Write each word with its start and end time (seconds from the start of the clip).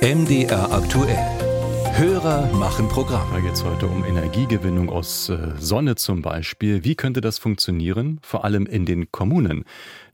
MDR 0.00 0.70
aktuell. 0.70 1.18
Hörer 1.96 2.46
machen 2.52 2.86
Programm. 2.86 3.26
Da 3.32 3.40
geht 3.40 3.54
es 3.54 3.64
heute 3.64 3.88
um 3.88 4.04
Energiegewinnung 4.04 4.90
aus 4.90 5.28
äh, 5.28 5.38
Sonne 5.58 5.96
zum 5.96 6.22
Beispiel. 6.22 6.84
Wie 6.84 6.94
könnte 6.94 7.20
das 7.20 7.38
funktionieren, 7.38 8.20
vor 8.22 8.44
allem 8.44 8.66
in 8.66 8.86
den 8.86 9.10
Kommunen? 9.10 9.64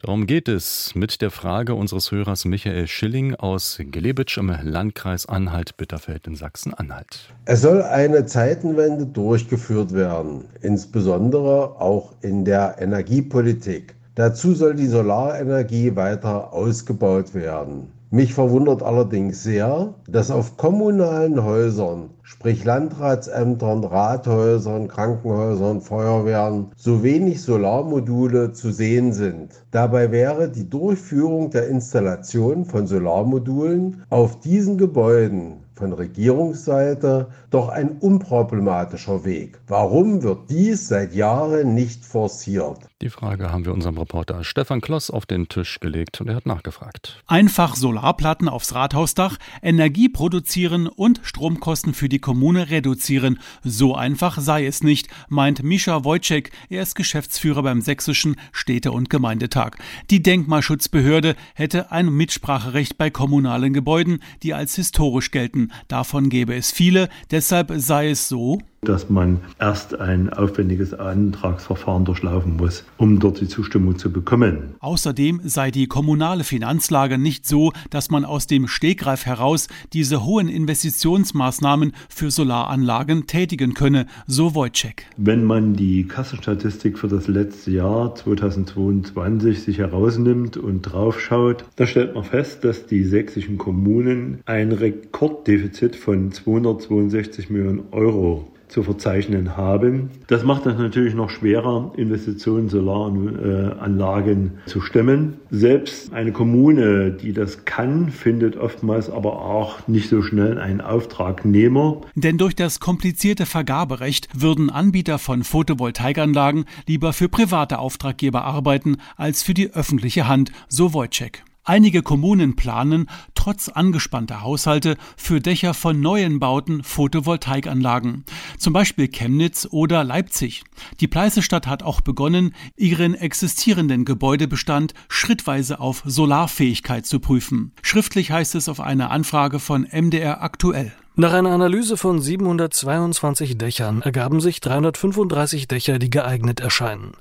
Darum 0.00 0.26
geht 0.26 0.48
es 0.48 0.94
mit 0.94 1.20
der 1.20 1.30
Frage 1.30 1.74
unseres 1.74 2.12
Hörers 2.12 2.46
Michael 2.46 2.86
Schilling 2.86 3.34
aus 3.34 3.78
Gelebitsch 3.78 4.38
im 4.38 4.56
Landkreis 4.62 5.26
Anhalt-Bitterfeld 5.26 6.28
in 6.28 6.34
Sachsen-Anhalt. 6.34 7.34
Es 7.44 7.60
soll 7.60 7.82
eine 7.82 8.24
Zeitenwende 8.24 9.04
durchgeführt 9.04 9.92
werden, 9.92 10.46
insbesondere 10.62 11.78
auch 11.78 12.14
in 12.22 12.46
der 12.46 12.76
Energiepolitik. 12.78 13.94
Dazu 14.14 14.54
soll 14.54 14.76
die 14.76 14.86
Solarenergie 14.86 15.94
weiter 15.94 16.54
ausgebaut 16.54 17.34
werden. 17.34 17.92
Mich 18.14 18.32
verwundert 18.32 18.84
allerdings 18.84 19.42
sehr, 19.42 19.96
dass 20.06 20.30
auf 20.30 20.56
kommunalen 20.56 21.42
Häusern, 21.42 22.10
sprich 22.24 22.64
Landratsämtern, 22.64 23.84
Rathäusern, 23.84 24.88
Krankenhäusern, 24.88 25.82
Feuerwehren, 25.82 26.72
so 26.74 27.02
wenig 27.02 27.42
Solarmodule 27.42 28.52
zu 28.52 28.72
sehen 28.72 29.12
sind. 29.12 29.62
Dabei 29.70 30.10
wäre 30.10 30.48
die 30.48 30.68
Durchführung 30.68 31.50
der 31.50 31.68
Installation 31.68 32.64
von 32.64 32.86
Solarmodulen 32.86 34.04
auf 34.08 34.40
diesen 34.40 34.78
Gebäuden 34.78 35.64
von 35.74 35.92
Regierungsseite 35.92 37.28
doch 37.50 37.68
ein 37.68 37.98
unproblematischer 37.98 39.24
Weg. 39.24 39.60
Warum 39.66 40.22
wird 40.22 40.50
dies 40.50 40.88
seit 40.88 41.14
Jahren 41.14 41.74
nicht 41.74 42.04
forciert? 42.04 42.78
Die 43.02 43.10
Frage 43.10 43.50
haben 43.50 43.64
wir 43.64 43.74
unserem 43.74 43.98
Reporter 43.98 44.44
Stefan 44.44 44.80
Kloss 44.80 45.10
auf 45.10 45.26
den 45.26 45.48
Tisch 45.48 45.80
gelegt 45.80 46.20
und 46.20 46.28
er 46.28 46.36
hat 46.36 46.46
nachgefragt. 46.46 47.22
Einfach 47.26 47.76
Solarplatten 47.76 48.48
aufs 48.48 48.74
Rathausdach, 48.74 49.36
Energie 49.62 50.08
produzieren 50.08 50.86
und 50.86 51.20
Stromkosten 51.22 51.92
für 51.92 52.08
die 52.08 52.13
Kommune 52.18 52.70
reduzieren. 52.70 53.38
So 53.62 53.94
einfach 53.94 54.38
sei 54.40 54.66
es 54.66 54.82
nicht, 54.82 55.08
meint 55.28 55.62
Mischa 55.62 56.04
Wojcek. 56.04 56.50
Er 56.68 56.82
ist 56.82 56.94
Geschäftsführer 56.94 57.62
beim 57.62 57.80
Sächsischen 57.80 58.36
Städte- 58.52 58.92
und 58.92 59.10
Gemeindetag. 59.10 59.78
Die 60.10 60.22
Denkmalschutzbehörde 60.22 61.36
hätte 61.54 61.90
ein 61.92 62.10
Mitspracherecht 62.12 62.98
bei 62.98 63.10
kommunalen 63.10 63.72
Gebäuden, 63.72 64.20
die 64.42 64.54
als 64.54 64.76
historisch 64.76 65.30
gelten. 65.30 65.70
Davon 65.88 66.28
gäbe 66.28 66.54
es 66.54 66.72
viele. 66.72 67.08
Deshalb 67.30 67.72
sei 67.76 68.10
es 68.10 68.28
so, 68.28 68.60
dass 68.88 69.10
man 69.10 69.40
erst 69.58 69.98
ein 69.98 70.32
aufwendiges 70.32 70.94
Antragsverfahren 70.94 72.04
durchlaufen 72.04 72.56
muss, 72.56 72.84
um 72.96 73.18
dort 73.18 73.40
die 73.40 73.48
Zustimmung 73.48 73.98
zu 73.98 74.12
bekommen. 74.12 74.74
Außerdem 74.80 75.40
sei 75.44 75.70
die 75.70 75.86
kommunale 75.86 76.44
Finanzlage 76.44 77.18
nicht 77.18 77.46
so, 77.46 77.72
dass 77.90 78.10
man 78.10 78.24
aus 78.24 78.46
dem 78.46 78.68
Stegreif 78.68 79.26
heraus 79.26 79.68
diese 79.92 80.24
hohen 80.24 80.48
Investitionsmaßnahmen 80.48 81.92
für 82.08 82.30
Solaranlagen 82.30 83.26
tätigen 83.26 83.74
könne, 83.74 84.06
so 84.26 84.54
Wojciech. 84.54 85.06
Wenn 85.16 85.44
man 85.44 85.74
die 85.74 86.06
Kassenstatistik 86.06 86.98
für 86.98 87.08
das 87.08 87.28
letzte 87.28 87.70
Jahr 87.70 88.14
2022 88.14 89.62
sich 89.62 89.78
herausnimmt 89.78 90.56
und 90.56 90.82
draufschaut, 90.82 91.64
da 91.76 91.86
stellt 91.86 92.14
man 92.14 92.24
fest, 92.24 92.64
dass 92.64 92.86
die 92.86 93.04
sächsischen 93.04 93.58
Kommunen 93.58 94.40
ein 94.46 94.72
Rekorddefizit 94.72 95.96
von 95.96 96.32
262 96.32 97.50
Millionen 97.50 97.82
Euro 97.90 98.48
zu 98.68 98.82
verzeichnen 98.82 99.56
haben. 99.56 100.10
Das 100.26 100.44
macht 100.44 100.66
es 100.66 100.78
natürlich 100.78 101.14
noch 101.14 101.30
schwerer, 101.30 101.92
Investitionen 101.96 102.64
in 102.64 102.68
Solaranlagen 102.68 104.52
zu 104.66 104.80
stemmen. 104.80 105.34
Selbst 105.50 106.12
eine 106.12 106.32
Kommune, 106.32 107.10
die 107.12 107.32
das 107.32 107.64
kann, 107.64 108.10
findet 108.10 108.56
oftmals 108.56 109.10
aber 109.10 109.42
auch 109.42 109.86
nicht 109.86 110.08
so 110.08 110.22
schnell 110.22 110.58
einen 110.58 110.80
Auftragnehmer. 110.80 112.00
Denn 112.14 112.38
durch 112.38 112.54
das 112.54 112.80
komplizierte 112.80 113.46
Vergaberecht 113.46 114.28
würden 114.34 114.70
Anbieter 114.70 115.18
von 115.18 115.44
Photovoltaikanlagen 115.44 116.64
lieber 116.86 117.12
für 117.12 117.28
private 117.28 117.78
Auftraggeber 117.78 118.44
arbeiten 118.44 118.96
als 119.16 119.42
für 119.42 119.54
die 119.54 119.72
öffentliche 119.72 120.26
Hand, 120.26 120.52
so 120.68 120.94
Wojciech. 120.94 121.42
Einige 121.66 122.02
Kommunen 122.02 122.56
planen, 122.56 123.08
trotz 123.44 123.68
angespannter 123.68 124.40
Haushalte, 124.40 124.96
für 125.18 125.38
Dächer 125.38 125.74
von 125.74 126.00
neuen 126.00 126.40
Bauten 126.40 126.82
Photovoltaikanlagen. 126.82 128.24
Zum 128.56 128.72
Beispiel 128.72 129.06
Chemnitz 129.08 129.68
oder 129.70 130.02
Leipzig. 130.02 130.64
Die 131.00 131.08
Pleißestadt 131.08 131.66
hat 131.66 131.82
auch 131.82 132.00
begonnen, 132.00 132.54
ihren 132.74 133.14
existierenden 133.14 134.06
Gebäudebestand 134.06 134.94
schrittweise 135.10 135.78
auf 135.78 136.02
Solarfähigkeit 136.06 137.04
zu 137.04 137.20
prüfen. 137.20 137.72
Schriftlich 137.82 138.30
heißt 138.30 138.54
es 138.54 138.70
auf 138.70 138.80
einer 138.80 139.10
Anfrage 139.10 139.58
von 139.58 139.86
MDR 139.92 140.42
aktuell. 140.42 140.94
Nach 141.14 141.34
einer 141.34 141.50
Analyse 141.50 141.98
von 141.98 142.22
722 142.22 143.58
Dächern 143.58 144.00
ergaben 144.00 144.40
sich 144.40 144.60
335 144.62 145.68
Dächer, 145.68 145.98
die 145.98 146.08
geeignet 146.08 146.60
erscheinen. 146.60 147.12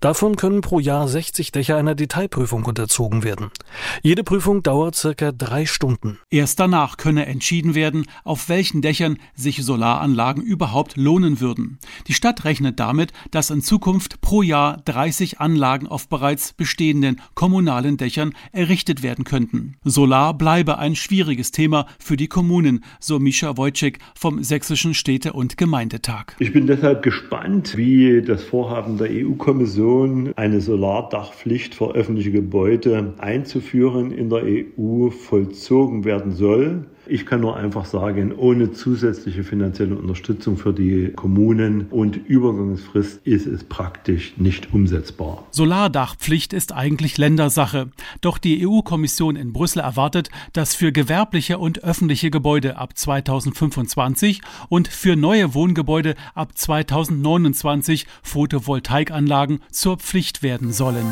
Davon 0.00 0.36
können 0.36 0.62
pro 0.62 0.78
Jahr 0.78 1.06
60 1.06 1.52
Dächer 1.52 1.76
einer 1.76 1.94
Detailprüfung 1.94 2.64
unterzogen 2.64 3.22
werden. 3.22 3.50
Jede 4.00 4.24
Prüfung 4.24 4.62
dauert 4.62 4.94
circa 4.94 5.30
drei 5.30 5.66
Stunden. 5.66 6.18
Erst 6.30 6.58
danach 6.58 6.96
könne 6.96 7.26
entschieden 7.26 7.74
werden, 7.74 8.06
auf 8.24 8.48
welchen 8.48 8.80
Dächern 8.80 9.18
sich 9.34 9.62
Solaranlagen 9.62 10.42
überhaupt 10.42 10.96
lohnen 10.96 11.42
würden. 11.42 11.80
Die 12.08 12.14
Stadt 12.14 12.46
rechnet 12.46 12.80
damit, 12.80 13.12
dass 13.30 13.50
in 13.50 13.60
Zukunft 13.60 14.22
pro 14.22 14.40
Jahr 14.40 14.78
30 14.86 15.38
Anlagen 15.38 15.86
auf 15.86 16.08
bereits 16.08 16.54
bestehenden 16.54 17.20
kommunalen 17.34 17.98
Dächern 17.98 18.32
errichtet 18.52 19.02
werden 19.02 19.26
könnten. 19.26 19.76
Solar 19.84 20.32
bleibe 20.32 20.78
ein 20.78 20.96
schwieriges 20.96 21.50
Thema 21.50 21.84
für 21.98 22.16
die 22.16 22.28
Kommunen, 22.28 22.84
so 23.00 23.18
Mischa 23.18 23.58
Wojcik 23.58 23.98
vom 24.14 24.42
Sächsischen 24.42 24.94
Städte- 24.94 25.34
und 25.34 25.58
Gemeindetag. 25.58 26.36
Ich 26.38 26.54
bin 26.54 26.66
deshalb 26.66 27.02
gespannt, 27.02 27.76
wie 27.76 28.22
das 28.22 28.42
Vorhaben 28.42 28.96
der 28.96 29.10
EU-Kommission 29.10 29.89
Kommission 29.90 30.32
eine 30.36 30.60
Solardachpflicht 30.60 31.74
für 31.74 31.94
öffentliche 31.96 32.30
Gebäude 32.30 33.14
einzuführen 33.18 34.12
in 34.12 34.30
der 34.30 34.44
EU 34.44 35.10
vollzogen 35.10 36.04
werden 36.04 36.30
soll. 36.30 36.86
Ich 37.12 37.26
kann 37.26 37.40
nur 37.40 37.56
einfach 37.56 37.86
sagen, 37.86 38.32
ohne 38.32 38.70
zusätzliche 38.70 39.42
finanzielle 39.42 39.96
Unterstützung 39.96 40.56
für 40.56 40.72
die 40.72 41.10
Kommunen 41.16 41.88
und 41.90 42.16
Übergangsfrist 42.16 43.26
ist 43.26 43.48
es 43.48 43.64
praktisch 43.64 44.34
nicht 44.36 44.72
umsetzbar. 44.72 45.44
Solardachpflicht 45.50 46.52
ist 46.52 46.72
eigentlich 46.72 47.18
Ländersache. 47.18 47.90
Doch 48.20 48.38
die 48.38 48.64
EU-Kommission 48.64 49.34
in 49.34 49.52
Brüssel 49.52 49.80
erwartet, 49.80 50.30
dass 50.52 50.76
für 50.76 50.92
gewerbliche 50.92 51.58
und 51.58 51.82
öffentliche 51.82 52.30
Gebäude 52.30 52.76
ab 52.76 52.96
2025 52.96 54.40
und 54.68 54.86
für 54.86 55.16
neue 55.16 55.52
Wohngebäude 55.52 56.14
ab 56.36 56.56
2029 56.56 58.06
Photovoltaikanlagen 58.22 59.62
zur 59.72 59.96
Pflicht 59.96 60.44
werden 60.44 60.72
sollen. 60.72 61.06